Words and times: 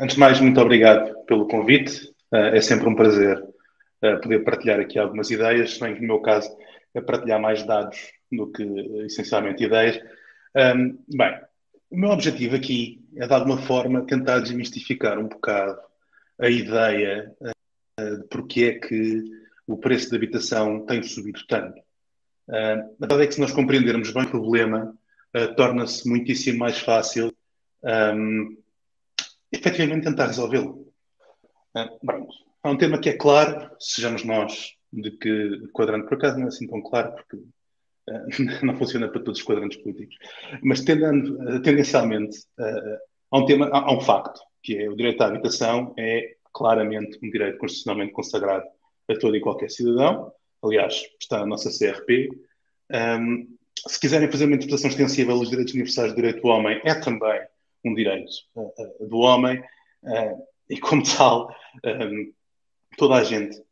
antes 0.00 0.14
de 0.14 0.20
mais, 0.20 0.40
muito 0.40 0.60
obrigado 0.60 1.14
pelo 1.26 1.46
convite. 1.46 2.08
Uh, 2.32 2.54
é 2.54 2.60
sempre 2.60 2.88
um 2.88 2.94
prazer 2.94 3.38
uh, 3.38 4.20
poder 4.20 4.44
partilhar 4.44 4.80
aqui 4.80 4.98
algumas 4.98 5.30
ideias, 5.30 5.74
se 5.74 5.80
bem 5.80 5.94
que 5.94 6.00
no 6.00 6.06
meu 6.06 6.20
caso 6.20 6.50
é 6.94 7.00
partilhar 7.00 7.40
mais 7.40 7.62
dados 7.64 7.98
do 8.32 8.50
que 8.50 8.62
essencialmente 9.04 9.64
ideias. 9.64 10.00
Bem, 10.54 11.40
o 11.90 11.96
meu 11.96 12.10
objetivo 12.10 12.56
aqui 12.56 13.04
é 13.16 13.26
de 13.26 13.32
alguma 13.32 13.58
forma 13.58 14.06
tentar 14.06 14.40
desmistificar 14.40 15.18
um 15.18 15.28
bocado 15.28 15.78
a 16.40 16.48
ideia 16.48 17.32
de 17.98 18.24
porque 18.28 18.64
é 18.64 18.78
que 18.78 19.22
o 19.66 19.76
preço 19.76 20.10
da 20.10 20.16
habitação 20.16 20.84
tem 20.84 21.02
subido 21.02 21.40
tanto. 21.46 21.78
Uh, 22.48 22.82
a 23.00 23.06
verdade 23.06 23.22
é 23.22 23.26
que 23.28 23.34
se 23.34 23.40
nós 23.40 23.52
compreendermos 23.52 24.10
bem 24.12 24.24
o 24.24 24.30
problema, 24.30 24.92
uh, 25.36 25.54
torna-se 25.54 26.08
muitíssimo 26.08 26.58
mais 26.58 26.80
fácil 26.80 27.32
um, 27.84 28.56
efetivamente 29.52 30.04
tentar 30.04 30.26
resolvê-lo. 30.26 30.86
Uh, 31.76 32.28
há 32.62 32.70
um 32.70 32.76
tema 32.76 32.98
que 32.98 33.10
é 33.10 33.16
claro, 33.16 33.70
sejamos 33.78 34.24
nós 34.24 34.74
de 34.92 35.10
que 35.12 35.68
quadrante, 35.72 36.08
por 36.08 36.14
acaso 36.14 36.38
não 36.38 36.46
é 36.46 36.48
assim 36.48 36.66
tão 36.66 36.82
claro, 36.82 37.12
porque 37.14 37.36
uh, 37.36 38.64
não 38.64 38.76
funciona 38.76 39.08
para 39.08 39.22
todos 39.22 39.40
os 39.40 39.46
quadrantes 39.46 39.78
políticos, 39.78 40.16
mas 40.62 40.80
tendendo, 40.80 41.38
uh, 41.42 41.62
tendencialmente 41.62 42.38
uh, 42.58 42.98
há 43.30 43.38
um 43.38 43.44
tema, 43.44 43.66
há, 43.72 43.78
há, 43.78 43.92
um 43.92 44.00
facto, 44.00 44.40
que 44.62 44.76
é 44.76 44.88
o 44.88 44.96
direito 44.96 45.22
à 45.22 45.26
habitação 45.26 45.94
é 45.98 46.34
claramente 46.52 47.18
um 47.22 47.30
direito 47.30 47.58
constitucionalmente 47.58 48.12
consagrado 48.12 48.64
a 49.08 49.18
todo 49.18 49.36
e 49.36 49.40
qualquer 49.40 49.70
cidadão, 49.70 50.32
aliás, 50.62 51.02
está 51.20 51.40
na 51.40 51.46
nossa 51.46 51.70
CRP. 51.70 52.28
Um, 52.92 53.56
se 53.86 53.98
quiserem 53.98 54.30
fazer 54.30 54.44
uma 54.44 54.56
interpretação 54.56 54.90
extensiva 54.90 55.32
dos 55.32 55.48
direitos 55.48 55.72
universais 55.74 56.12
do 56.12 56.16
direito 56.16 56.42
do 56.42 56.48
homem, 56.48 56.80
é 56.84 56.94
também 56.94 57.40
um 57.84 57.94
direito 57.94 58.30
uh, 58.54 59.06
do 59.06 59.18
homem 59.18 59.60
uh, 60.02 60.46
e, 60.68 60.78
como 60.78 61.02
tal, 61.02 61.54
um, 61.84 62.32
toda 62.96 63.16
a 63.16 63.24
gente 63.24 63.62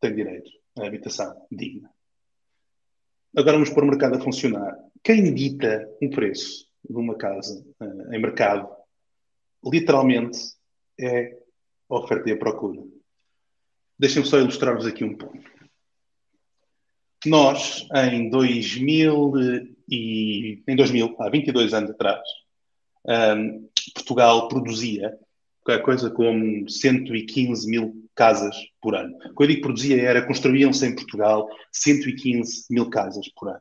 tem 0.00 0.14
direito 0.14 0.50
à 0.78 0.86
habitação 0.86 1.46
digna. 1.50 1.90
Agora 3.36 3.56
vamos 3.56 3.70
pôr 3.70 3.84
o 3.84 3.88
mercado 3.88 4.16
a 4.16 4.20
funcionar. 4.20 4.76
Quem 5.02 5.34
dita 5.34 5.88
um 6.02 6.10
preço 6.10 6.66
de 6.88 6.96
uma 6.96 7.16
casa 7.16 7.64
em 8.12 8.18
mercado, 8.18 8.68
literalmente, 9.64 10.38
é 10.98 11.36
a 11.88 11.96
oferta 11.96 12.28
e 12.28 12.32
a 12.32 12.38
procura. 12.38 12.82
Deixem-me 13.98 14.28
só 14.28 14.38
ilustrar-vos 14.38 14.86
aqui 14.86 15.04
um 15.04 15.16
ponto. 15.16 15.50
Nós, 17.26 17.86
em 17.94 18.30
2000, 18.30 19.32
e, 19.88 20.62
em 20.66 20.76
2000 20.76 21.16
há 21.18 21.28
22 21.28 21.74
anos 21.74 21.90
atrás, 21.90 22.22
um, 23.08 23.68
Portugal 23.94 24.48
produzia 24.48 25.18
qualquer 25.64 25.82
coisa 25.82 26.10
como 26.10 26.68
115 26.68 27.68
mil 27.68 28.08
casas 28.14 28.56
por 28.80 28.94
ano. 28.94 29.16
Quando 29.34 29.50
eu 29.50 29.56
digo 29.56 29.62
produzia 29.62 30.00
era, 30.00 30.26
construíam-se 30.26 30.86
em 30.86 30.94
Portugal 30.94 31.48
115 31.72 32.66
mil 32.70 32.88
casas 32.90 33.28
por 33.28 33.48
ano. 33.48 33.60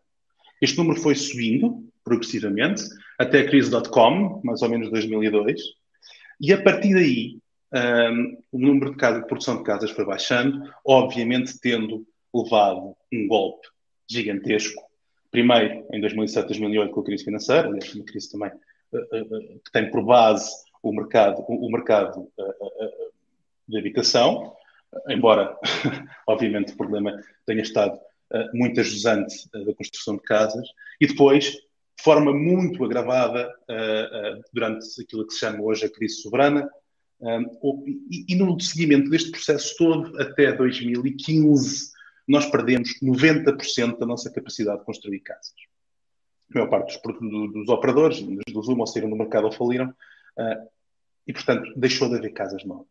Este 0.61 0.77
número 0.77 0.99
foi 0.99 1.15
subindo 1.15 1.83
progressivamente 2.03 2.83
até 3.19 3.39
a 3.39 3.47
crise.com, 3.47 4.41
mais 4.43 4.61
ou 4.61 4.69
menos 4.69 4.89
2002, 4.89 5.61
e 6.39 6.53
a 6.53 6.61
partir 6.61 6.93
daí 6.93 7.37
um, 8.13 8.37
o 8.51 8.59
número 8.59 8.91
de, 8.91 8.97
casa, 8.97 9.19
de 9.21 9.27
produção 9.27 9.57
de 9.57 9.63
casas 9.63 9.91
foi 9.91 10.05
baixando, 10.05 10.61
obviamente 10.85 11.59
tendo 11.59 12.05
levado 12.33 12.95
um 13.11 13.27
golpe 13.27 13.67
gigantesco, 14.09 14.81
primeiro 15.29 15.85
em 15.91 15.99
2007, 15.99 16.47
2008 16.47 16.91
com 16.91 17.01
a 17.01 17.03
crise 17.03 17.23
financeira, 17.25 17.67
aliás, 17.67 17.93
uma 17.93 18.05
crise 18.05 18.31
também 18.31 18.51
que 18.91 19.71
tem 19.71 19.89
por 19.89 20.03
base 20.03 20.49
o 20.81 20.93
mercado, 20.93 21.43
o, 21.47 21.71
mercado 21.71 22.27
de 23.67 23.77
habitação, 23.77 24.53
embora, 25.09 25.57
obviamente, 26.27 26.73
o 26.73 26.77
problema 26.77 27.21
tenha 27.45 27.61
estado 27.61 27.99
muito 28.53 28.79
ajusante 28.79 29.49
da 29.51 29.73
construção 29.73 30.15
de 30.15 30.23
casas, 30.23 30.67
e 30.99 31.07
depois, 31.07 31.51
de 31.51 32.03
forma 32.03 32.33
muito 32.33 32.83
agravada, 32.85 33.53
durante 34.53 35.01
aquilo 35.01 35.25
que 35.25 35.33
se 35.33 35.39
chama 35.39 35.61
hoje 35.61 35.85
a 35.85 35.89
crise 35.89 36.21
soberana, 36.21 36.69
e 38.29 38.35
no 38.35 38.59
seguimento 38.59 39.09
deste 39.09 39.31
processo 39.31 39.75
todo, 39.77 40.21
até 40.21 40.51
2015, 40.53 41.91
nós 42.27 42.45
perdemos 42.45 42.89
90% 43.01 43.97
da 43.97 44.05
nossa 44.05 44.31
capacidade 44.31 44.79
de 44.79 44.85
construir 44.85 45.21
casas. 45.21 45.66
A 46.53 46.59
maior 46.59 46.69
parte 46.69 46.99
dos, 47.01 47.53
dos 47.53 47.69
operadores, 47.69 48.21
dos 48.21 48.67
uma, 48.67 48.87
saíram 48.87 49.09
do 49.09 49.15
mercado 49.15 49.45
ou 49.45 49.51
faliram, 49.51 49.89
uh, 49.89 50.67
e, 51.27 51.33
portanto, 51.33 51.71
deixou 51.75 52.09
de 52.09 52.15
haver 52.15 52.31
casas 52.31 52.63
novas. 52.63 52.87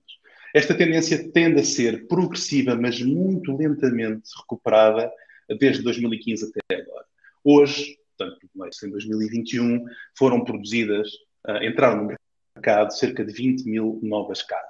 Esta 0.55 0.75
tendência 0.75 1.31
tende 1.33 1.61
a 1.61 1.65
ser 1.65 2.07
progressiva, 2.07 2.77
mas 2.77 3.01
muito 3.03 3.57
lentamente 3.57 4.31
recuperada 4.39 5.11
desde 5.59 5.83
2015 5.83 6.51
até 6.51 6.83
agora. 6.83 7.05
Hoje, 7.43 7.99
portanto, 8.17 8.39
em 8.85 8.91
2021, 8.91 9.85
foram 10.17 10.45
produzidas, 10.45 11.09
uh, 11.49 11.63
entraram 11.63 12.03
no 12.03 12.17
mercado 12.57 12.91
cerca 12.93 13.25
de 13.25 13.33
20 13.33 13.65
mil 13.65 14.01
novas 14.03 14.43
casas. 14.43 14.67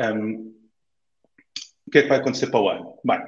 Um, 0.00 0.54
o 1.86 1.90
que 1.90 1.98
é 1.98 2.02
que 2.02 2.08
vai 2.08 2.18
acontecer 2.18 2.48
para 2.48 2.60
o 2.60 2.68
ano? 2.68 2.98
Bem, 3.04 3.20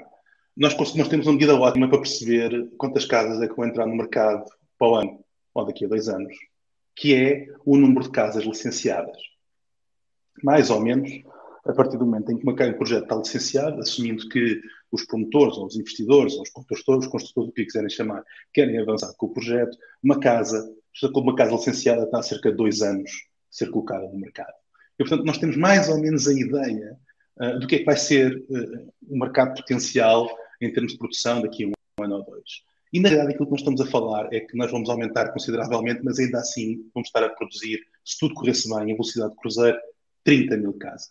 nós, 0.60 0.76
nós 0.94 1.08
temos 1.08 1.26
uma 1.26 1.32
medida 1.32 1.56
ótima 1.56 1.88
para 1.88 2.02
perceber 2.02 2.68
quantas 2.76 3.06
casas 3.06 3.40
é 3.40 3.48
que 3.48 3.56
vão 3.56 3.64
entrar 3.64 3.86
no 3.86 3.96
mercado 3.96 4.44
para 4.78 4.88
o 4.88 4.94
ano, 4.94 5.24
ou 5.54 5.64
daqui 5.64 5.86
a 5.86 5.88
dois 5.88 6.06
anos, 6.06 6.34
que 6.94 7.14
é 7.14 7.46
o 7.64 7.78
número 7.78 8.02
de 8.02 8.10
casas 8.10 8.44
licenciadas. 8.44 9.16
Mais 10.44 10.68
ou 10.68 10.78
menos, 10.78 11.10
a 11.64 11.72
partir 11.72 11.96
do 11.96 12.04
momento 12.04 12.30
em 12.30 12.36
que 12.36 12.46
um 12.46 12.54
projeto 12.54 13.04
está 13.04 13.16
licenciado, 13.16 13.80
assumindo 13.80 14.28
que 14.28 14.60
os 14.92 15.06
promotores, 15.06 15.56
ou 15.56 15.64
os 15.64 15.76
investidores, 15.76 16.34
ou 16.34 16.42
os 16.42 16.50
construtores, 16.50 17.06
os 17.06 17.10
construtores, 17.10 17.48
o 17.48 17.52
que 17.54 17.64
quiserem 17.64 17.88
chamar, 17.88 18.22
querem 18.52 18.78
avançar 18.78 19.14
com 19.16 19.26
o 19.26 19.32
projeto, 19.32 19.78
uma 20.02 20.20
casa, 20.20 20.70
uma 21.14 21.34
casa 21.36 21.52
licenciada 21.52 22.02
está 22.02 22.18
há 22.18 22.22
cerca 22.22 22.50
de 22.50 22.56
dois 22.58 22.82
anos 22.82 23.10
a 23.10 23.16
ser 23.50 23.70
colocada 23.70 24.06
no 24.06 24.18
mercado. 24.18 24.52
E, 24.98 25.04
portanto, 25.04 25.24
nós 25.24 25.38
temos 25.38 25.56
mais 25.56 25.88
ou 25.88 25.98
menos 25.98 26.28
a 26.28 26.34
ideia 26.34 26.98
uh, 27.40 27.58
do 27.58 27.66
que 27.66 27.76
é 27.76 27.78
que 27.78 27.84
vai 27.86 27.96
ser 27.96 28.36
uh, 28.36 28.92
o 29.08 29.18
mercado 29.18 29.54
potencial 29.54 30.28
em 30.60 30.72
termos 30.72 30.92
de 30.92 30.98
produção 30.98 31.40
daqui 31.42 31.64
a 31.64 31.68
um 31.68 32.04
ano 32.04 32.16
ou 32.16 32.24
dois. 32.24 32.62
E 32.92 32.98
na 32.98 33.08
realidade 33.08 33.34
aquilo 33.34 33.46
que 33.46 33.52
nós 33.52 33.60
estamos 33.60 33.80
a 33.80 33.86
falar 33.86 34.32
é 34.32 34.40
que 34.40 34.56
nós 34.56 34.70
vamos 34.70 34.88
aumentar 34.90 35.32
consideravelmente, 35.32 36.00
mas 36.02 36.18
ainda 36.18 36.38
assim 36.38 36.90
vamos 36.94 37.08
estar 37.08 37.22
a 37.22 37.28
produzir, 37.28 37.80
se 38.04 38.18
tudo 38.18 38.34
corresse 38.34 38.68
bem, 38.68 38.90
em 38.90 38.94
velocidade 38.94 39.32
de 39.32 39.38
cruzeiro, 39.38 39.78
30 40.24 40.56
mil 40.56 40.72
casas. 40.74 41.10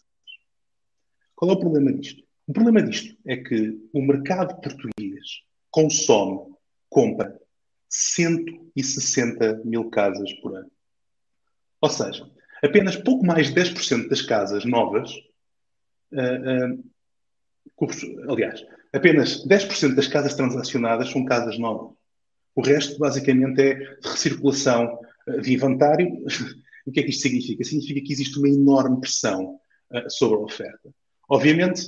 Qual 1.36 1.52
é 1.52 1.54
o 1.54 1.60
problema 1.60 1.94
disto? 1.94 2.24
O 2.48 2.54
problema 2.54 2.82
disto 2.82 3.16
é 3.26 3.38
que 3.38 3.80
o 3.94 4.02
mercado 4.02 4.60
português 4.60 5.44
consome, 5.72 6.54
compra 6.90 7.40
160 7.88 9.62
mil 9.64 9.90
casas 9.90 10.34
por 10.42 10.56
ano. 10.56 10.72
Ou 11.82 11.90
seja, 11.90 12.30
apenas 12.62 12.98
pouco 12.98 13.26
mais 13.26 13.54
de 13.54 13.62
10% 13.62 14.10
das 14.10 14.22
casas 14.22 14.66
novas 14.66 15.14
Uh, 16.12 16.74
uh, 17.78 18.32
aliás, 18.32 18.66
apenas 18.94 19.46
10% 19.46 19.96
das 19.96 20.08
casas 20.08 20.36
transacionadas 20.36 21.10
são 21.10 21.26
casas 21.26 21.58
novas. 21.58 21.96
O 22.56 22.62
resto, 22.62 22.98
basicamente, 23.00 23.62
é 23.62 23.74
de 23.76 24.10
recirculação 24.10 25.00
uh, 25.28 25.42
de 25.42 25.54
inventário. 25.54 26.08
o 26.86 26.92
que 26.92 27.00
é 27.00 27.04
que 27.04 27.10
isto 27.10 27.22
significa? 27.22 27.64
Significa 27.64 28.02
que 28.02 28.14
existe 28.14 28.38
uma 28.38 28.50
enorme 28.50 29.00
pressão 29.00 29.60
sobre 30.08 30.38
a 30.38 30.42
oferta. 30.42 30.94
Obviamente, 31.28 31.82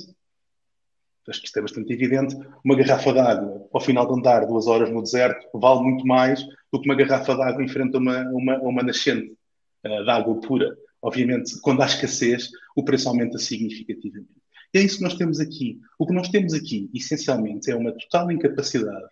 acho 1.28 1.40
que 1.40 1.46
isto 1.46 1.58
é 1.58 1.62
bastante 1.62 1.92
evidente, 1.92 2.36
uma 2.64 2.76
garrafa 2.76 3.12
d'água 3.12 3.68
ao 3.72 3.80
final 3.80 4.06
de 4.06 4.18
andar 4.18 4.46
duas 4.46 4.66
horas 4.66 4.90
no 4.90 5.02
deserto 5.02 5.46
vale 5.54 5.82
muito 5.82 6.06
mais 6.06 6.44
do 6.72 6.80
que 6.80 6.88
uma 6.88 6.94
garrafa 6.94 7.34
d'água 7.36 7.62
em 7.62 7.68
frente 7.68 7.94
a 7.94 7.98
uma, 7.98 8.22
uma, 8.30 8.58
uma 8.58 8.82
nascente 8.82 9.36
uh, 9.84 10.04
de 10.04 10.10
água 10.10 10.40
pura. 10.40 10.76
Obviamente, 11.00 11.60
quando 11.60 11.82
há 11.82 11.86
escassez, 11.86 12.50
o 12.76 12.84
preço 12.84 13.08
aumenta 13.08 13.38
significativamente. 13.38 14.41
É 14.74 14.80
isso 14.80 14.96
que 14.98 15.02
nós 15.02 15.14
temos 15.14 15.38
aqui. 15.38 15.80
O 15.98 16.06
que 16.06 16.14
nós 16.14 16.28
temos 16.28 16.54
aqui, 16.54 16.90
essencialmente, 16.94 17.70
é 17.70 17.76
uma 17.76 17.92
total 17.92 18.30
incapacidade 18.30 19.06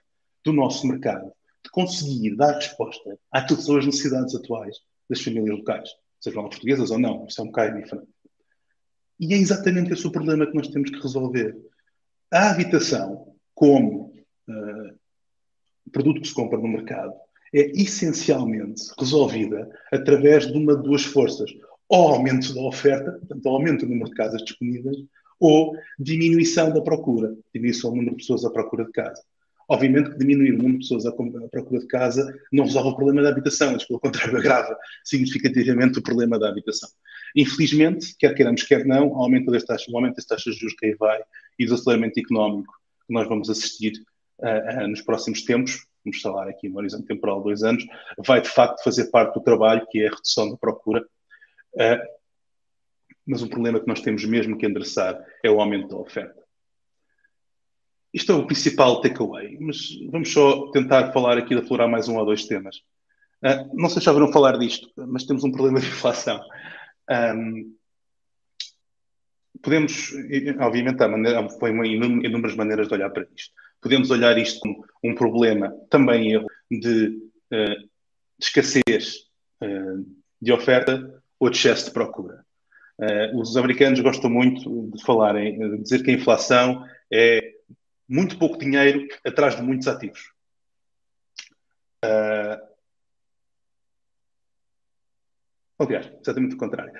do 0.44 0.52
nosso 0.52 0.86
mercado 0.86 1.30
de 1.62 1.70
conseguir 1.70 2.34
dar 2.36 2.54
resposta 2.54 3.18
àquilo 3.30 3.58
que 3.58 3.64
são 3.64 3.76
as 3.76 3.84
necessidades 3.84 4.34
atuais 4.34 4.78
das 5.08 5.20
famílias 5.20 5.58
locais, 5.58 5.90
sejam 6.18 6.40
elas 6.40 6.54
portuguesas 6.54 6.90
ou 6.90 6.98
não, 6.98 7.26
isso 7.26 7.40
é 7.40 7.44
um 7.44 7.48
bocado 7.48 7.80
diferente. 7.80 8.08
E 9.18 9.34
é 9.34 9.36
exatamente 9.36 9.92
esse 9.92 10.06
o 10.06 10.12
problema 10.12 10.46
que 10.46 10.54
nós 10.54 10.68
temos 10.68 10.90
que 10.90 11.00
resolver. 11.00 11.54
A 12.32 12.50
habitação, 12.50 13.34
como 13.54 14.14
uh, 14.48 14.98
produto 15.92 16.22
que 16.22 16.28
se 16.28 16.34
compra 16.34 16.58
no 16.58 16.68
mercado, 16.68 17.12
é 17.52 17.70
essencialmente 17.72 18.82
resolvida 18.98 19.68
através 19.92 20.46
de 20.46 20.56
uma 20.56 20.76
de 20.76 20.84
duas 20.84 21.04
forças 21.04 21.50
ou 21.88 22.08
aumento 22.08 22.54
da 22.54 22.62
oferta, 22.62 23.12
portanto, 23.12 23.48
aumento 23.48 23.84
do 23.84 23.90
número 23.90 24.08
de 24.08 24.16
casas 24.16 24.42
disponíveis, 24.44 24.96
ou 25.40 25.74
diminuição 25.98 26.72
da 26.72 26.82
procura, 26.82 27.34
diminuição 27.52 27.90
do 27.90 27.96
número 27.96 28.16
de 28.16 28.22
pessoas 28.22 28.44
à 28.44 28.50
procura 28.50 28.84
de 28.84 28.92
casa. 28.92 29.22
Obviamente 29.68 30.10
que 30.10 30.18
diminuir 30.18 30.52
o 30.52 30.56
número 30.56 30.74
de 30.74 30.78
pessoas 30.80 31.06
à 31.06 31.12
procura 31.12 31.80
de 31.80 31.86
casa 31.86 32.36
não 32.52 32.64
resolve 32.64 32.90
o 32.90 32.96
problema 32.96 33.22
da 33.22 33.30
habitação, 33.30 33.72
mas 33.72 33.84
pelo 33.84 34.00
contrário 34.00 34.36
agrava 34.38 34.76
significativamente 35.04 35.98
o 35.98 36.02
problema 36.02 36.38
da 36.38 36.48
habitação. 36.48 36.88
Infelizmente, 37.36 38.16
quer 38.18 38.34
queiramos, 38.34 38.64
quer 38.64 38.84
não, 38.84 39.08
o 39.08 39.22
aumento 39.22 39.50
das 39.50 39.64
taxas, 39.64 39.86
o 39.88 39.96
aumento 39.96 40.16
das 40.16 40.26
taxas 40.26 40.54
de 40.54 40.60
juros 40.60 40.74
que 40.76 40.86
aí 40.86 40.94
vai 40.96 41.22
e 41.56 41.66
do 41.66 41.74
aceleramento 41.74 42.18
económico 42.18 42.74
que 43.06 43.14
nós 43.14 43.28
vamos 43.28 43.48
assistir 43.48 43.92
uh, 44.40 44.84
uh, 44.84 44.88
nos 44.88 45.02
próximos 45.02 45.42
tempos, 45.42 45.86
vamos 46.04 46.20
falar 46.20 46.48
aqui 46.48 46.68
no 46.68 46.78
horizonte 46.78 47.06
temporal 47.06 47.38
de 47.38 47.44
dois 47.44 47.62
anos, 47.62 47.84
vai 48.18 48.40
de 48.40 48.48
facto 48.48 48.82
fazer 48.82 49.04
parte 49.10 49.34
do 49.34 49.40
trabalho, 49.40 49.86
que 49.88 50.02
é 50.02 50.08
a 50.08 50.10
redução 50.10 50.50
da 50.50 50.56
procura. 50.56 51.06
Uh, 51.74 52.09
mas 53.30 53.42
o 53.42 53.48
problema 53.48 53.78
que 53.78 53.86
nós 53.86 54.00
temos 54.00 54.24
mesmo 54.24 54.58
que 54.58 54.66
endereçar 54.66 55.16
é 55.44 55.48
o 55.48 55.60
aumento 55.60 55.86
da 55.86 55.96
oferta. 55.96 56.42
Isto 58.12 58.32
é 58.32 58.34
o 58.34 58.44
principal 58.44 59.00
takeaway, 59.00 59.56
mas 59.60 59.78
vamos 60.10 60.32
só 60.32 60.68
tentar 60.72 61.12
falar 61.12 61.38
aqui 61.38 61.54
de 61.54 61.62
aflorar 61.62 61.88
mais 61.88 62.08
um 62.08 62.16
ou 62.16 62.26
dois 62.26 62.44
temas. 62.46 62.78
Uh, 63.40 63.70
não 63.72 63.88
sei 63.88 64.00
se 64.00 64.06
já 64.06 64.10
ouviram 64.10 64.32
falar 64.32 64.58
disto, 64.58 64.90
mas 64.96 65.24
temos 65.24 65.44
um 65.44 65.52
problema 65.52 65.78
de 65.78 65.86
inflação. 65.86 66.40
Um, 67.08 67.72
podemos, 69.62 70.10
obviamente, 70.58 70.98
foi 71.60 71.70
uma 71.70 71.86
inúmeras 71.86 72.56
maneiras 72.56 72.88
de 72.88 72.94
olhar 72.94 73.10
para 73.10 73.28
isto. 73.36 73.54
Podemos 73.80 74.10
olhar 74.10 74.36
isto 74.38 74.58
como 74.58 74.84
um 75.04 75.14
problema, 75.14 75.72
também 75.88 76.32
erro, 76.32 76.46
de, 76.68 77.16
uh, 77.52 77.78
de 77.78 78.44
escassez 78.44 79.18
uh, 79.62 80.04
de 80.42 80.52
oferta 80.52 81.22
ou 81.38 81.48
de 81.48 81.56
excesso 81.56 81.86
de 81.86 81.92
procura. 81.92 82.44
Uh, 83.00 83.40
os 83.40 83.56
americanos 83.56 83.98
gostam 84.00 84.28
muito 84.28 84.90
de 84.94 85.02
falarem, 85.02 85.58
de 85.58 85.78
dizer 85.78 86.02
que 86.02 86.10
a 86.10 86.14
inflação 86.14 86.84
é 87.10 87.40
muito 88.06 88.36
pouco 88.36 88.58
dinheiro 88.58 89.08
atrás 89.24 89.56
de 89.56 89.62
muitos 89.62 89.88
ativos. 89.88 90.20
Uh, 92.04 92.60
aliás, 95.78 96.10
exatamente 96.20 96.56
o 96.56 96.58
contrário. 96.58 96.92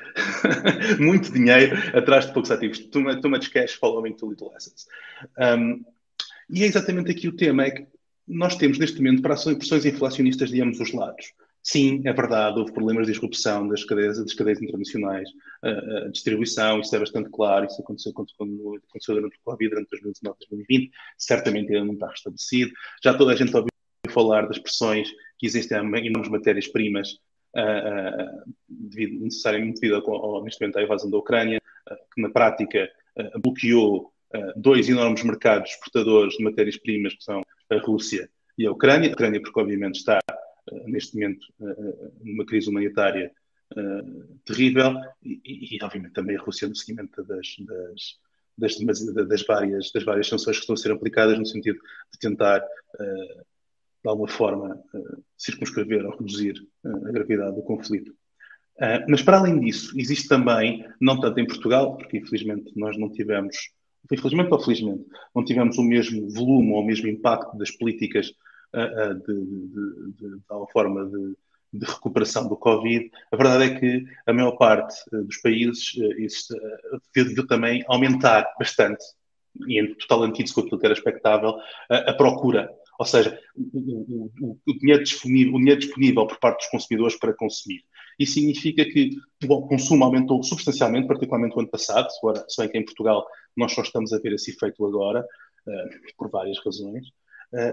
muito 0.98 1.30
dinheiro 1.30 1.76
atrás 1.94 2.26
de 2.26 2.32
poucos 2.32 2.50
ativos. 2.50 2.78
Too, 2.78 3.20
too 3.20 3.30
much 3.30 3.50
cash 3.50 3.74
following 3.74 4.14
too 4.14 4.30
little 4.30 4.54
assets. 4.56 4.86
Um, 5.38 5.84
e 6.48 6.64
é 6.64 6.66
exatamente 6.66 7.10
aqui 7.10 7.28
o 7.28 7.36
tema, 7.36 7.64
é 7.64 7.70
que 7.72 7.86
nós 8.26 8.56
temos 8.56 8.78
neste 8.78 8.96
momento 8.96 9.20
pressões 9.20 9.84
inflacionistas 9.84 10.48
de 10.48 10.62
ambos 10.62 10.80
os 10.80 10.92
lados. 10.92 11.34
Sim, 11.62 12.00
é 12.06 12.12
verdade, 12.12 12.58
houve 12.58 12.72
problemas 12.72 13.06
de 13.06 13.12
disrupção 13.12 13.68
das 13.68 13.84
cadeias, 13.84 14.18
das 14.18 14.32
cadeias 14.32 14.62
internacionais, 14.62 15.28
a, 15.62 15.68
a, 15.68 16.08
distribuição, 16.08 16.80
isso 16.80 16.96
é 16.96 16.98
bastante 16.98 17.28
claro, 17.30 17.66
isso 17.66 17.80
aconteceu 17.82 18.12
quando 18.14 18.30
aconteceu 18.88 19.14
durante 19.14 19.36
o 19.36 19.40
Covid, 19.44 19.70
durante 19.70 19.90
2019 19.90 20.38
2020, 20.48 20.90
certamente 21.18 21.72
ainda 21.72 21.84
não 21.84 21.94
está 21.94 22.08
restabelecido. 22.08 22.72
Já 23.04 23.12
toda 23.12 23.32
a 23.32 23.36
gente 23.36 23.54
ouviu 23.54 23.68
falar 24.08 24.46
das 24.46 24.58
pressões 24.58 25.10
que 25.38 25.46
existem 25.46 25.78
em 25.78 26.06
inúmeras 26.06 26.28
matérias-primas, 26.28 27.18
devido, 28.68 29.24
necessariamente 29.24 29.80
devido 29.80 29.96
ao, 29.96 30.44
à 30.44 30.82
invasão 30.82 31.10
da 31.10 31.18
Ucrânia, 31.18 31.60
que 32.14 32.22
na 32.22 32.30
prática 32.30 32.88
bloqueou 33.42 34.12
dois 34.56 34.88
enormes 34.88 35.22
mercados 35.24 35.70
exportadores 35.70 36.34
de 36.36 36.44
matérias-primas, 36.44 37.14
que 37.14 37.24
são 37.24 37.42
a 37.70 37.76
Rússia 37.78 38.30
e 38.56 38.66
a 38.66 38.72
Ucrânia. 38.72 39.10
A 39.10 39.12
Ucrânia, 39.12 39.40
porque 39.40 39.60
obviamente 39.60 39.96
está 39.96 40.20
neste 40.86 41.14
momento 41.14 41.46
numa 42.22 42.46
crise 42.46 42.68
humanitária 42.68 43.32
terrível 44.44 44.94
e, 45.22 45.76
e, 45.76 45.78
obviamente, 45.82 46.12
também 46.12 46.36
a 46.36 46.40
Rússia 46.40 46.68
no 46.68 46.74
seguimento 46.74 47.22
das, 47.24 47.46
das, 48.58 48.78
das, 48.78 49.14
das, 49.28 49.42
várias, 49.46 49.90
das 49.92 50.04
várias 50.04 50.28
sanções 50.28 50.56
que 50.56 50.62
estão 50.62 50.74
a 50.74 50.76
ser 50.76 50.92
aplicadas 50.92 51.38
no 51.38 51.46
sentido 51.46 51.78
de 52.12 52.18
tentar, 52.18 52.58
de 52.58 54.08
alguma 54.08 54.28
forma, 54.28 54.82
circunscrever 55.36 56.04
ou 56.04 56.16
reduzir 56.16 56.54
a 56.84 57.12
gravidade 57.12 57.54
do 57.54 57.62
conflito. 57.62 58.12
mas, 59.08 59.22
para 59.22 59.38
além 59.38 59.60
disso, 59.60 59.98
existe 59.98 60.28
também, 60.28 60.84
não 61.00 61.20
tanto 61.20 61.38
em 61.38 61.46
Portugal, 61.46 61.96
porque 61.96 62.18
infelizmente 62.18 62.72
nós 62.76 62.98
não 62.98 63.10
tivemos, 63.10 63.56
infelizmente 64.10 64.52
ou 64.52 64.60
felizmente, 64.60 65.04
não 65.34 65.44
tivemos 65.44 65.78
o 65.78 65.82
mesmo 65.82 66.28
volume 66.30 66.72
ou 66.72 66.80
o 66.80 66.86
mesmo 66.86 67.08
impacto 67.08 67.56
das 67.56 67.70
políticas 67.70 68.32
de, 68.72 69.14
de, 69.14 70.12
de, 70.12 70.36
de 70.36 70.72
forma 70.72 71.06
de, 71.06 71.36
de, 71.72 71.86
recuperação 71.86 72.48
do 72.48 72.56
Covid, 72.56 73.10
a 73.32 73.36
verdade 73.36 73.64
é 73.64 73.80
que 73.80 74.04
a 74.26 74.32
maior 74.32 74.52
parte 74.52 74.94
eh, 75.12 75.22
dos 75.22 75.38
países 75.38 75.92
isso, 76.18 76.54
eh, 76.56 77.24
viu 77.24 77.46
também 77.46 77.84
aumentar 77.88 78.52
bastante, 78.58 79.04
e 79.66 79.80
em 79.80 79.94
total 79.94 80.24
antítese 80.24 80.54
com 80.54 80.60
aquilo 80.60 80.78
que 80.78 80.86
era 80.86 80.94
expectável, 80.94 81.56
a, 81.90 82.10
a 82.10 82.14
procura. 82.14 82.70
Ou 82.98 83.06
seja, 83.06 83.40
o, 83.56 84.30
o, 84.40 84.58
o, 84.66 84.78
dinheiro 84.78 85.02
disponível, 85.02 85.54
o 85.54 85.58
dinheiro 85.58 85.80
disponível 85.80 86.26
por 86.26 86.38
parte 86.38 86.58
dos 86.58 86.70
consumidores 86.70 87.18
para 87.18 87.32
consumir. 87.32 87.82
Isso 88.18 88.34
significa 88.34 88.84
que 88.84 89.16
o 89.48 89.66
consumo 89.66 90.04
aumentou 90.04 90.42
substancialmente, 90.42 91.08
particularmente 91.08 91.56
o 91.56 91.60
ano 91.60 91.70
passado, 91.70 92.08
agora, 92.22 92.44
se 92.46 92.60
bem 92.60 92.70
que 92.70 92.76
em 92.76 92.84
Portugal 92.84 93.26
nós 93.56 93.72
só 93.72 93.80
estamos 93.80 94.12
a 94.12 94.18
ver 94.18 94.34
esse 94.34 94.50
efeito 94.50 94.84
agora, 94.84 95.22
uh, 95.66 96.14
por 96.18 96.30
várias 96.30 96.58
razões. 96.62 97.06
Uh, 97.54 97.72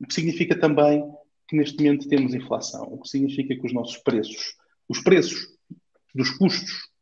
o 0.00 0.06
que 0.06 0.14
significa 0.14 0.58
também 0.58 1.02
que 1.48 1.56
neste 1.56 1.76
momento 1.82 2.08
temos 2.08 2.34
inflação, 2.34 2.84
o 2.90 2.98
que 3.00 3.08
significa 3.08 3.54
que 3.54 3.66
os 3.66 3.72
nossos 3.72 3.98
preços, 3.98 4.54
os 4.88 5.00
preços 5.02 5.48
dos 6.14 6.30
custos 6.30 6.94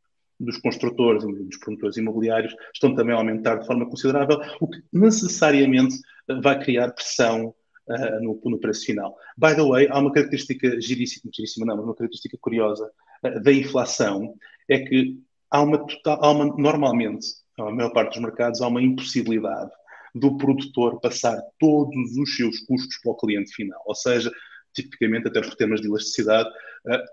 dos 0.42 0.58
construtores 0.58 1.22
e 1.22 1.44
dos 1.44 1.56
promotores 1.58 1.96
imobiliários 1.96 2.54
estão 2.74 2.94
também 2.94 3.14
a 3.14 3.18
aumentar 3.18 3.56
de 3.56 3.66
forma 3.66 3.88
considerável, 3.88 4.40
o 4.60 4.66
que 4.66 4.82
necessariamente 4.92 5.94
eh, 6.28 6.40
vai 6.40 6.58
criar 6.58 6.90
pressão 6.90 7.54
uh, 7.88 8.20
no, 8.22 8.40
no, 8.44 8.58
preço 8.58 8.84
final. 8.84 9.16
By 9.36 9.54
the 9.54 9.62
way, 9.62 9.88
há 9.88 9.98
uma 9.98 10.12
característica 10.12 10.80
giríssima, 10.80 11.30
giríssima 11.32 11.66
não, 11.66 11.76
mas 11.76 11.84
uma 11.84 11.94
característica 11.94 12.36
curiosa 12.40 12.90
uh, 13.24 13.40
da 13.40 13.52
inflação, 13.52 14.34
é 14.68 14.80
que 14.80 15.20
há 15.50 15.62
uma, 15.62 15.86
há 16.06 16.30
uma, 16.30 16.56
normalmente, 16.56 17.26
a 17.58 17.70
maior 17.70 17.92
parte 17.92 18.14
dos 18.14 18.22
mercados, 18.22 18.60
há 18.60 18.66
uma 18.66 18.82
impossibilidade 18.82 19.70
do 20.14 20.36
produtor 20.36 21.00
passar 21.00 21.40
todos 21.58 22.16
os 22.16 22.36
seus 22.36 22.60
custos 22.60 22.98
para 23.02 23.12
o 23.12 23.16
cliente 23.16 23.52
final. 23.54 23.82
Ou 23.86 23.94
seja, 23.94 24.30
tipicamente, 24.74 25.28
até 25.28 25.40
por 25.40 25.54
temas 25.54 25.80
de 25.80 25.88
elasticidade, 25.88 26.48
eh, 26.88 27.04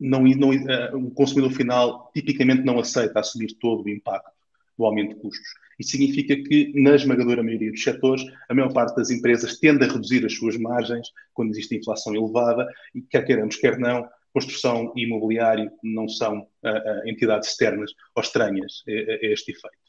não, 0.00 0.22
não, 0.24 0.52
eh, 0.52 0.90
o 0.94 1.10
consumidor 1.10 1.52
final 1.52 2.10
tipicamente 2.14 2.62
não 2.62 2.78
aceita 2.78 3.20
assumir 3.20 3.54
todo 3.60 3.84
o 3.84 3.88
impacto 3.88 4.32
do 4.76 4.84
aumento 4.84 5.14
de 5.14 5.20
custos. 5.20 5.48
Isso 5.78 5.90
significa 5.90 6.36
que, 6.36 6.72
na 6.74 6.94
esmagadora 6.94 7.42
maioria 7.42 7.70
dos 7.70 7.82
setores, 7.82 8.24
a 8.48 8.54
maior 8.54 8.72
parte 8.72 8.96
das 8.96 9.10
empresas 9.10 9.58
tende 9.58 9.84
a 9.84 9.88
reduzir 9.88 10.24
as 10.24 10.34
suas 10.34 10.56
margens 10.56 11.08
quando 11.34 11.50
existe 11.50 11.76
inflação 11.76 12.14
elevada 12.14 12.66
e, 12.94 13.02
quer 13.02 13.24
queiramos, 13.24 13.56
quer 13.56 13.78
não, 13.78 14.08
construção 14.32 14.92
e 14.96 15.04
imobiliário 15.04 15.70
não 15.82 16.08
são 16.08 16.40
uh, 16.40 16.68
uh, 16.68 17.08
entidades 17.08 17.50
externas 17.50 17.92
ou 18.14 18.22
estranhas 18.22 18.82
a, 18.88 18.90
a 18.90 19.32
este 19.32 19.52
efeito. 19.52 19.81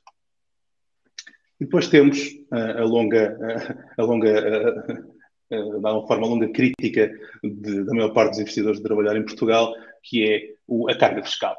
E 1.64 1.66
depois 1.66 1.88
temos 1.88 2.20
uh, 2.52 2.82
a 2.82 2.84
longa, 2.84 3.38
uh, 3.40 4.02
a 4.02 4.04
longa 4.04 5.08
uh, 5.50 5.80
de 5.80 5.88
alguma 5.88 6.06
forma, 6.06 6.28
longa 6.28 6.50
crítica 6.50 7.10
de, 7.42 7.86
da 7.86 7.94
maior 7.94 8.12
parte 8.12 8.32
dos 8.32 8.40
investidores 8.40 8.80
de 8.80 8.84
trabalhar 8.84 9.16
em 9.16 9.24
Portugal, 9.24 9.74
que 10.04 10.30
é 10.30 10.56
o, 10.68 10.92
a 10.92 10.98
carga 10.98 11.24
fiscal. 11.24 11.56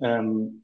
Um, 0.00 0.58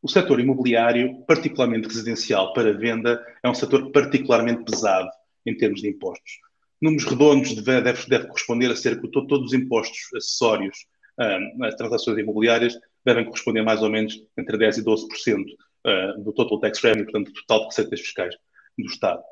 o 0.00 0.08
setor 0.08 0.40
imobiliário, 0.40 1.22
particularmente 1.26 1.88
residencial 1.88 2.54
para 2.54 2.72
venda, 2.72 3.22
é 3.44 3.50
um 3.50 3.54
setor 3.54 3.92
particularmente 3.92 4.64
pesado 4.64 5.10
em 5.44 5.54
termos 5.54 5.82
de 5.82 5.90
impostos. 5.90 6.32
Números 6.80 7.04
redondos 7.04 7.54
deve, 7.54 7.82
deve, 7.82 8.08
deve 8.08 8.26
corresponder 8.28 8.70
a 8.70 8.76
cerca 8.76 9.02
de 9.02 9.10
todos 9.10 9.48
os 9.48 9.52
impostos 9.52 9.98
acessórios 10.16 10.86
um, 11.20 11.64
às 11.66 11.74
transações 11.74 12.16
imobiliárias, 12.16 12.78
devem 13.04 13.26
corresponder 13.26 13.60
mais 13.60 13.82
ou 13.82 13.90
menos 13.90 14.14
entre 14.38 14.56
10% 14.56 14.78
e 14.78 14.82
12% 14.82 15.44
uh, 15.86 16.22
do 16.22 16.32
total 16.32 16.60
tax 16.60 16.80
revenue, 16.80 17.04
portanto, 17.04 17.32
do 17.32 17.40
total 17.40 17.60
de 17.60 17.66
receitas 17.66 18.00
fiscais 18.00 18.34
do 18.78 18.86
Estado. 18.86 19.22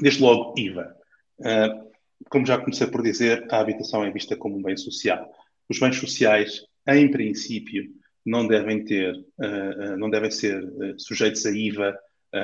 Desde 0.00 0.22
logo, 0.22 0.54
IVA. 0.58 0.96
Uh, 1.38 1.92
como 2.28 2.46
já 2.46 2.58
comecei 2.58 2.86
por 2.86 3.02
dizer, 3.02 3.46
a 3.50 3.60
habitação 3.60 4.04
é 4.04 4.10
vista 4.10 4.36
como 4.36 4.56
um 4.56 4.62
bem 4.62 4.76
social. 4.76 5.28
Os 5.68 5.78
bens 5.78 5.96
sociais, 5.96 6.64
em 6.86 7.10
princípio, 7.10 7.90
não 8.24 8.46
devem 8.46 8.84
ter, 8.84 9.14
uh, 9.14 9.96
não 9.98 10.08
devem 10.08 10.30
ser 10.30 10.62
sujeitos 10.98 11.44
a 11.46 11.50
IVA 11.50 11.98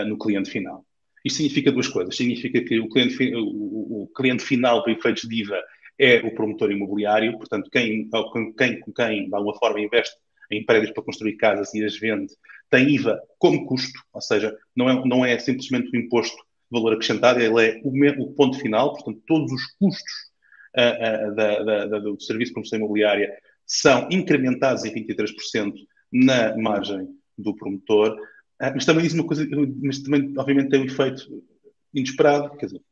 no 0.06 0.18
cliente 0.18 0.50
final. 0.50 0.84
Isto 1.24 1.38
significa 1.38 1.72
duas 1.72 1.88
coisas. 1.88 2.14
Significa 2.14 2.60
que 2.62 2.78
o 2.78 2.88
cliente, 2.88 3.34
o, 3.34 4.02
o 4.02 4.08
cliente 4.14 4.44
final 4.44 4.82
para 4.82 4.92
efeitos 4.92 5.26
de 5.26 5.40
IVA 5.40 5.62
é 5.98 6.18
o 6.18 6.34
promotor 6.34 6.70
imobiliário, 6.70 7.36
portanto, 7.36 7.68
quem, 7.70 8.08
quem, 8.56 8.80
quem 8.94 9.28
de 9.28 9.34
alguma 9.34 9.58
forma 9.58 9.80
investe 9.80 10.16
em 10.50 10.64
prédios 10.64 10.92
para 10.92 11.02
construir 11.02 11.36
casas 11.36 11.74
e 11.74 11.84
as 11.84 11.98
vende, 11.98 12.32
tem 12.70 12.88
IVA 12.94 13.20
como 13.38 13.66
custo, 13.66 13.98
ou 14.12 14.20
seja, 14.20 14.56
não 14.74 14.88
é, 14.88 15.04
não 15.06 15.24
é 15.24 15.38
simplesmente 15.38 15.90
o 15.90 16.00
imposto 16.00 16.36
de 16.36 16.42
valor 16.70 16.92
acrescentado, 16.92 17.40
ele 17.40 17.66
é 17.66 17.80
o, 17.82 18.22
o 18.24 18.32
ponto 18.34 18.58
final, 18.58 18.92
portanto, 18.94 19.22
todos 19.26 19.52
os 19.52 19.62
custos 19.78 20.12
uh, 20.76 21.30
uh, 21.30 21.34
da, 21.34 21.62
da, 21.62 21.86
da, 21.86 21.98
do 21.98 22.20
serviço 22.20 22.50
de 22.50 22.54
promoção 22.54 22.78
imobiliária 22.78 23.32
são 23.66 24.08
incrementados 24.10 24.84
em 24.84 24.94
23% 24.94 25.74
na 26.12 26.56
margem 26.56 27.08
do 27.36 27.54
promotor, 27.54 28.12
uh, 28.12 28.72
mas 28.74 28.84
também 28.84 29.04
diz 29.04 29.14
uma 29.14 29.24
coisa, 29.24 29.46
mas 29.82 30.00
também, 30.00 30.34
obviamente, 30.36 30.70
tem 30.70 30.80
um 30.80 30.86
efeito 30.86 31.42
inesperado, 31.94 32.56
quer 32.56 32.66
dizer, 32.66 32.82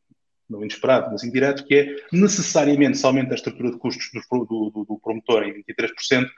não 0.49 0.62
inesperado, 0.62 1.11
mas 1.11 1.25
indireto, 1.25 1.64
que 1.64 1.75
é 1.75 1.97
necessariamente 2.12 2.99
se 2.99 3.04
aumenta 3.04 3.33
a 3.33 3.35
estrutura 3.35 3.73
de 3.73 3.78
custos 3.78 4.09
do, 4.12 4.38
do, 4.45 4.71
do, 4.71 4.85
do 4.85 5.00
promotor 5.00 5.42
em 5.42 5.62
23%, 5.64 6.28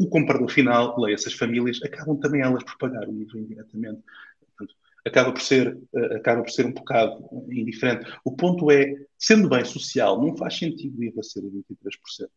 o 0.00 0.08
comprador 0.08 0.50
final, 0.50 0.98
leia 0.98 1.14
essas 1.14 1.34
famílias, 1.34 1.78
acabam 1.82 2.16
também 2.16 2.40
elas 2.40 2.64
por 2.64 2.78
pagar 2.78 3.06
o 3.06 3.14
IVA 3.14 3.38
indiretamente. 3.38 4.00
Portanto, 4.40 4.74
acaba 5.06 5.30
por 5.30 5.42
ser, 5.42 5.76
uh, 5.92 6.16
acaba 6.16 6.42
por 6.42 6.50
ser 6.50 6.64
um 6.64 6.72
bocado 6.72 7.22
indiferente. 7.50 8.10
O 8.24 8.34
ponto 8.34 8.70
é, 8.70 8.94
sendo 9.18 9.48
bem 9.48 9.62
social, 9.62 10.18
não 10.18 10.34
faz 10.34 10.56
sentido 10.56 10.98
o 10.98 11.04
IVA 11.04 11.22
ser 11.22 11.42
23%, 11.42 12.28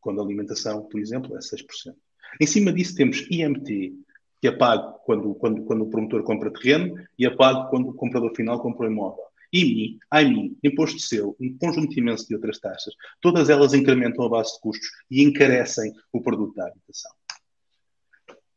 quando 0.00 0.22
a 0.22 0.24
alimentação, 0.24 0.82
por 0.84 0.98
exemplo, 0.98 1.36
é 1.36 1.40
6%. 1.40 1.94
Em 2.40 2.46
cima 2.46 2.72
disso 2.72 2.94
temos 2.94 3.26
IMT, 3.30 3.92
que 4.40 4.48
é 4.48 4.52
pago 4.52 4.98
quando, 5.04 5.34
quando, 5.34 5.64
quando 5.64 5.82
o 5.82 5.90
promotor 5.90 6.22
compra 6.24 6.50
terreno 6.50 6.94
e 7.18 7.26
é 7.26 7.30
pago 7.30 7.68
quando 7.68 7.90
o 7.90 7.94
comprador 7.94 8.34
final 8.34 8.58
compra 8.58 8.88
o 8.88 8.90
imóvel. 8.90 9.22
IMI, 9.52 9.98
IMI, 10.12 10.56
Imposto 10.64 10.98
Selo, 10.98 11.36
um 11.38 11.56
conjunto 11.58 11.98
imenso 11.98 12.26
de 12.26 12.34
outras 12.34 12.58
taxas, 12.58 12.94
todas 13.20 13.50
elas 13.50 13.74
incrementam 13.74 14.24
a 14.24 14.28
base 14.28 14.54
de 14.54 14.60
custos 14.60 14.88
e 15.10 15.22
encarecem 15.22 15.92
o 16.12 16.22
produto 16.22 16.54
da 16.54 16.68
habitação. 16.68 17.12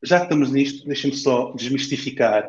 Já 0.01 0.19
que 0.19 0.25
estamos 0.25 0.51
nisto, 0.51 0.85
deixem-me 0.85 1.17
só 1.17 1.51
desmistificar, 1.53 2.47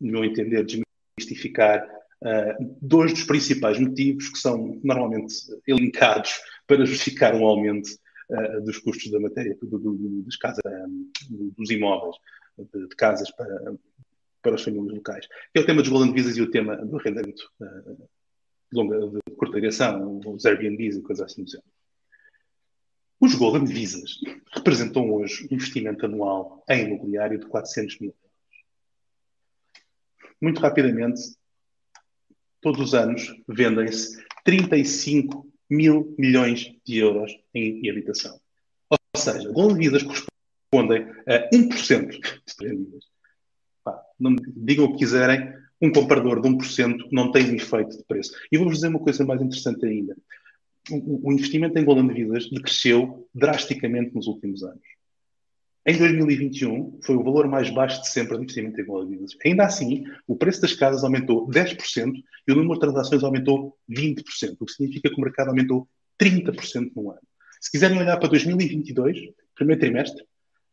no 0.00 0.12
meu 0.12 0.24
entender, 0.24 0.64
desmistificar 0.64 1.84
uh, 2.22 2.76
dois 2.80 3.12
dos 3.12 3.24
principais 3.24 3.78
motivos 3.78 4.28
que 4.28 4.38
são 4.38 4.80
normalmente 4.82 5.34
elencados 5.66 6.40
para 6.66 6.86
justificar 6.86 7.34
um 7.34 7.44
aumento 7.44 7.88
uh, 8.30 8.64
dos 8.64 8.78
custos 8.78 9.10
da 9.10 9.20
matéria, 9.20 9.56
do, 9.60 9.78
do, 9.78 10.22
das 10.22 10.36
casas, 10.36 10.62
um, 10.64 11.52
dos 11.58 11.70
imóveis, 11.70 12.16
de, 12.56 12.88
de 12.88 12.96
casas 12.96 13.30
para, 13.32 13.74
para 14.42 14.56
as 14.56 14.62
famílias 14.62 14.94
locais. 14.94 15.26
Que 15.52 15.58
é 15.58 15.60
o 15.60 15.66
tema 15.66 15.80
dos 15.80 15.90
Golden 15.90 16.12
Visas 16.12 16.36
e 16.36 16.42
o 16.42 16.50
tema 16.50 16.76
do 16.76 16.98
arrendamento 16.98 17.50
uh, 17.60 18.08
longa, 18.72 18.98
de 18.98 19.36
curta 19.36 19.60
duração, 19.60 20.20
os 20.26 20.44
Airbnbs 20.44 20.96
e 20.96 21.02
coisas 21.02 21.26
assim 21.26 21.44
do 21.44 21.50
género. 21.50 21.68
Os 23.20 23.34
Golden 23.36 23.64
Visas 23.64 24.18
representam 24.52 25.08
hoje 25.12 25.46
um 25.50 25.54
investimento 25.54 26.04
anual 26.06 26.64
em 26.68 26.86
imobiliário 26.86 27.38
de 27.38 27.46
400 27.46 28.00
mil 28.00 28.10
euros. 28.10 28.22
Muito 30.40 30.60
rapidamente, 30.60 31.20
todos 32.60 32.80
os 32.80 32.94
anos 32.94 33.32
vendem-se 33.46 34.24
35 34.44 35.48
mil 35.70 36.14
milhões 36.18 36.74
de 36.84 36.98
euros 36.98 37.32
em, 37.54 37.86
em 37.86 37.90
habitação. 37.90 38.40
Ou 38.90 38.98
seja, 39.16 39.52
Golden 39.52 39.78
Visas 39.78 40.02
correspondem 40.02 41.08
a 41.26 41.48
1% 41.54 42.10
de 42.10 42.68
vendidas. 42.68 43.11
Não 44.22 44.36
digam 44.56 44.84
o 44.84 44.92
que 44.92 44.98
quiserem, 44.98 45.52
um 45.80 45.90
comprador 45.90 46.40
de 46.40 46.48
1% 46.48 47.08
não 47.10 47.32
tem 47.32 47.50
um 47.50 47.56
efeito 47.56 47.98
de 47.98 48.04
preço. 48.04 48.32
E 48.50 48.56
vou-vos 48.56 48.76
dizer 48.76 48.88
uma 48.88 49.00
coisa 49.00 49.24
mais 49.24 49.42
interessante 49.42 49.84
ainda. 49.84 50.16
O, 50.90 51.28
o 51.28 51.32
investimento 51.32 51.76
em 51.78 51.84
Golden 51.84 52.08
Vidas 52.08 52.48
decresceu 52.48 53.28
drasticamente 53.34 54.14
nos 54.14 54.28
últimos 54.28 54.62
anos. 54.62 54.82
Em 55.84 55.98
2021, 55.98 57.00
foi 57.02 57.16
o 57.16 57.24
valor 57.24 57.48
mais 57.48 57.68
baixo 57.68 58.00
de 58.00 58.08
sempre 58.08 58.36
de 58.36 58.44
investimento 58.44 58.80
em 58.80 58.84
Golden 58.84 59.10
Vidas. 59.10 59.36
Ainda 59.44 59.64
assim, 59.64 60.04
o 60.28 60.36
preço 60.36 60.60
das 60.60 60.72
casas 60.72 61.02
aumentou 61.02 61.48
10% 61.48 62.12
e 62.46 62.52
o 62.52 62.54
número 62.54 62.74
de 62.74 62.80
transações 62.80 63.24
aumentou 63.24 63.76
20%, 63.90 64.56
o 64.60 64.64
que 64.64 64.72
significa 64.72 65.10
que 65.10 65.16
o 65.16 65.20
mercado 65.20 65.48
aumentou 65.48 65.88
30% 66.20 66.92
no 66.94 67.10
ano. 67.10 67.20
Se 67.60 67.70
quiserem 67.70 67.98
olhar 67.98 68.16
para 68.16 68.28
2022, 68.28 69.18
primeiro 69.56 69.80
trimestre, 69.80 70.24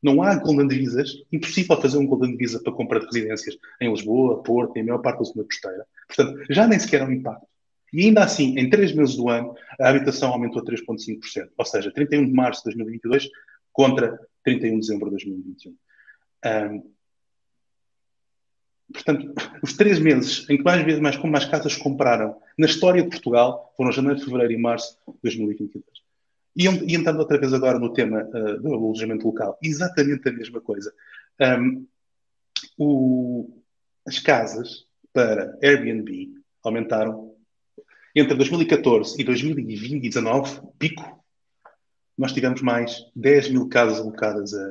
não 0.01 0.21
há 0.21 0.35
Golden 0.35 0.67
Visas, 0.67 1.11
impossível 1.31 1.79
fazer 1.79 1.97
um 1.97 2.07
Golden 2.07 2.35
Visa 2.37 2.61
para 2.61 2.73
compra 2.73 2.99
de 2.99 3.05
residências 3.05 3.57
em 3.81 3.91
Lisboa, 3.91 4.41
Porto 4.41 4.77
e 4.77 4.79
a 4.79 4.83
maior 4.83 4.99
parte 4.99 5.19
da 5.19 5.25
zona 5.25 5.43
costeira. 5.43 5.85
Portanto, 6.07 6.45
já 6.49 6.67
nem 6.67 6.79
sequer 6.79 7.01
há 7.01 7.05
um 7.05 7.11
impacto. 7.11 7.47
E 7.91 8.03
ainda 8.03 8.23
assim, 8.23 8.57
em 8.57 8.69
três 8.69 8.93
meses 8.93 9.15
do 9.15 9.29
ano, 9.29 9.55
a 9.79 9.89
habitação 9.89 10.31
aumentou 10.31 10.63
3,5%. 10.63 11.49
Ou 11.57 11.65
seja, 11.65 11.91
31 11.91 12.27
de 12.27 12.33
março 12.33 12.61
de 12.61 12.75
2022 12.75 13.29
contra 13.73 14.19
31 14.43 14.73
de 14.75 14.79
dezembro 14.79 15.05
de 15.05 15.11
2021. 15.11 15.75
Um, 16.45 16.93
portanto, 18.93 19.33
os 19.61 19.73
três 19.73 19.99
meses 19.99 20.47
em 20.49 20.57
que 20.57 20.63
mais 20.63 20.83
vezes 20.83 21.01
mais, 21.01 21.17
mais 21.17 21.45
casas 21.45 21.75
compraram 21.75 22.39
na 22.57 22.67
história 22.67 23.03
de 23.03 23.09
Portugal 23.09 23.73
foram 23.75 23.91
janeiro, 23.91 24.19
fevereiro 24.19 24.53
e 24.53 24.57
março 24.57 24.97
de 25.07 25.13
2022. 25.23 25.83
E, 26.59 26.65
e 26.65 26.93
entrando 26.93 27.19
outra 27.19 27.39
vez 27.39 27.53
agora 27.53 27.79
no 27.79 27.93
tema 27.93 28.21
uh, 28.21 28.61
do 28.61 28.73
alojamento 28.73 29.25
local, 29.25 29.57
exatamente 29.63 30.27
a 30.27 30.33
mesma 30.33 30.59
coisa. 30.59 30.93
Um, 31.39 31.87
o, 32.77 33.63
as 34.05 34.19
casas 34.19 34.85
para 35.13 35.57
Airbnb 35.63 36.33
aumentaram 36.61 37.33
entre 38.13 38.35
2014 38.35 39.21
e 39.21 39.23
2019, 39.23 40.59
pico, 40.77 41.23
nós 42.17 42.33
tivemos 42.33 42.61
mais 42.61 43.05
10 43.15 43.51
mil 43.51 43.69
casas 43.69 43.99
alocadas 43.99 44.53
a, 44.53 44.65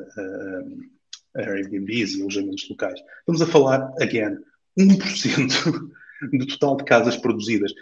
a, 1.36 1.40
a 1.40 1.50
Airbnbs 1.52 2.16
e 2.16 2.20
alojamentos 2.20 2.68
locais. 2.68 3.00
Estamos 3.20 3.40
a 3.40 3.46
falar, 3.46 3.90
again, 3.98 4.36
1% 4.78 5.90
do 6.36 6.46
total 6.46 6.76
de 6.76 6.84
casas 6.84 7.16
produzidas, 7.16 7.72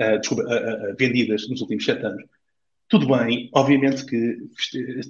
uh, 0.00 0.18
desculpa, 0.18 0.42
uh, 0.42 0.90
uh, 0.90 0.96
vendidas 0.98 1.48
nos 1.48 1.60
últimos 1.60 1.84
7 1.84 2.04
anos. 2.04 2.35
Tudo 2.88 3.08
bem, 3.08 3.50
obviamente 3.52 4.06
que 4.06 4.38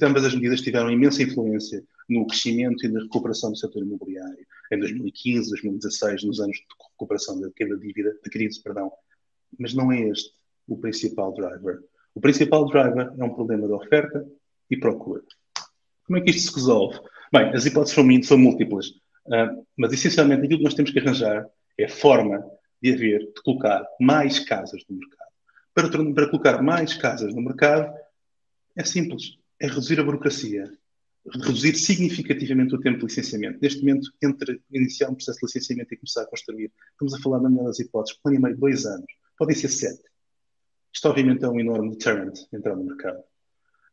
ambas 0.03 0.25
as 0.25 0.35
medidas 0.35 0.63
tiveram 0.63 0.91
imensa 0.91 1.23
influência 1.23 1.85
no 2.09 2.27
crescimento 2.27 2.87
e 2.87 2.89
na 2.89 3.03
recuperação 3.03 3.51
do 3.51 3.59
setor 3.59 3.83
imobiliário 3.83 4.47
em 4.73 4.79
2015, 4.79 5.51
2016, 5.51 6.25
nos 6.25 6.41
anos 6.41 6.57
de 6.57 6.65
recuperação 6.93 7.39
da 7.39 7.51
queda 7.55 7.77
de 7.77 7.87
dívida, 7.87 8.17
da 8.25 8.31
crise, 8.31 8.63
perdão. 8.63 8.91
Mas 9.59 9.75
não 9.75 9.93
é 9.93 10.01
este 10.09 10.31
o 10.67 10.79
principal 10.79 11.35
driver. 11.35 11.81
O 12.15 12.21
principal 12.21 12.65
driver 12.65 13.13
é 13.19 13.25
um 13.25 13.35
problema 13.35 13.67
de 13.67 13.75
oferta 13.75 14.27
e 14.71 14.77
procura. 14.79 15.23
Como 16.07 16.19
é 16.19 16.23
que 16.23 16.31
isto 16.31 16.51
se 16.51 16.57
resolve? 16.57 16.99
Bem, 17.31 17.51
as 17.55 17.67
hipóteses 17.67 17.95
são, 18.27 18.39
múltiplas, 18.39 18.87
uh, 18.89 19.67
mas 19.77 19.93
essencialmente 19.93 20.45
aquilo 20.45 20.61
que 20.61 20.65
nós 20.65 20.75
temos 20.75 20.91
que 20.91 20.99
arranjar 20.99 21.47
é 21.79 21.85
a 21.85 21.91
forma 21.91 22.43
de 22.81 22.95
haver, 22.95 23.19
de 23.19 23.43
colocar 23.43 23.87
mais 24.01 24.39
casas 24.39 24.83
no 24.89 24.97
mercado 24.97 25.27
para, 25.77 25.91
para 25.91 26.31
colocar 26.31 26.63
mais 26.63 26.95
casas 26.95 27.35
no 27.35 27.43
mercado 27.43 27.95
é 28.75 28.83
simples. 28.83 29.39
É 29.61 29.67
reduzir 29.67 30.01
a 30.01 30.05
burocracia, 30.05 30.73
reduzir 31.31 31.75
significativamente 31.77 32.75
o 32.75 32.81
tempo 32.81 32.99
de 32.99 33.05
licenciamento. 33.05 33.59
Neste 33.61 33.81
momento, 33.81 34.11
entre 34.23 34.61
iniciar 34.73 35.11
um 35.11 35.15
processo 35.15 35.39
de 35.41 35.47
licenciamento 35.47 35.93
e 35.93 35.99
começar 35.99 36.23
a 36.23 36.27
construir, 36.27 36.73
estamos 36.93 37.15
a 37.15 37.19
falar, 37.19 37.41
na 37.41 37.51
melhor 37.51 37.67
das 37.67 37.79
hipóteses, 37.79 38.19
um 38.25 38.29
ano 38.29 38.39
e 38.39 38.43
meio, 38.43 38.57
dois 38.57 38.87
anos. 38.87 39.07
Podem 39.39 39.55
ser 39.55 39.69
sete. 39.69 40.03
Isto, 40.95 41.09
obviamente, 41.09 41.45
é 41.45 41.49
um 41.49 41.61
enorme 41.61 41.91
deterrent 41.91 42.39
entrar 42.53 42.75
no 42.75 42.85
mercado. 42.85 43.23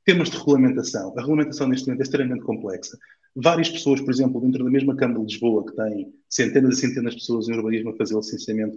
Temas 0.06 0.30
de 0.30 0.38
regulamentação. 0.38 1.14
A 1.18 1.22
regulamentação, 1.22 1.68
neste 1.68 1.88
momento, 1.88 2.02
é 2.02 2.04
extremamente 2.04 2.46
complexa. 2.46 2.98
Várias 3.36 3.70
pessoas, 3.70 4.00
por 4.00 4.12
exemplo, 4.12 4.40
dentro 4.40 4.64
da 4.64 4.70
mesma 4.70 4.96
Câmara 4.96 5.20
de 5.20 5.34
Lisboa, 5.34 5.66
que 5.66 5.76
tem 5.76 6.14
centenas 6.30 6.78
e 6.78 6.82
centenas 6.82 7.14
de 7.14 7.20
pessoas 7.20 7.50
em 7.50 7.54
urbanismo 7.54 7.90
a 7.90 7.98
fazer 7.98 8.16
licenciamento, 8.16 8.76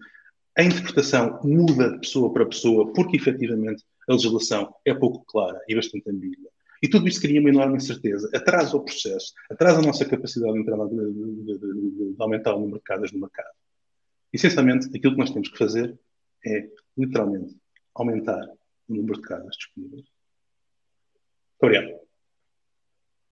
a 0.57 0.63
interpretação 0.63 1.39
muda 1.45 1.93
de 1.93 2.01
pessoa 2.01 2.33
para 2.33 2.47
pessoa 2.47 2.93
porque, 2.93 3.17
efetivamente, 3.17 3.85
a 4.09 4.13
legislação 4.13 4.75
é 4.85 4.95
pouco 4.95 5.25
clara 5.27 5.61
e 5.69 5.75
bastante 5.75 6.09
ambígua. 6.11 6.51
E 6.83 6.89
tudo 6.89 7.09
isto 7.09 7.21
cria 7.21 7.41
uma 7.41 7.49
enorme 7.49 7.77
incerteza, 7.77 8.31
atrasa 8.35 8.77
o 8.77 8.85
processo, 8.85 9.33
atrasa 9.51 9.81
a 9.81 9.83
nossa 9.83 10.05
capacidade 10.05 10.53
de, 10.53 10.65
de, 10.65 11.59
de, 11.59 12.15
de 12.15 12.17
aumentar 12.19 12.55
o 12.55 12.61
número 12.61 12.79
de 12.79 12.85
casas 12.85 13.13
no 13.13 13.21
mercado. 13.21 13.55
Essencialmente, 14.33 14.89
aquilo 14.89 15.15
que 15.15 15.19
nós 15.19 15.31
temos 15.31 15.49
que 15.49 15.59
fazer 15.59 15.99
é, 16.45 16.69
literalmente, 16.97 17.57
aumentar 17.95 18.47
o 18.89 18.95
número 18.95 19.15
de 19.15 19.23
casas 19.23 19.57
disponíveis. 19.57 20.05
Muito 21.61 21.63
obrigado. 21.63 22.06